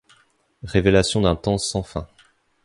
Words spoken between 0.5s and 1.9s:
Révélation d’un temps sans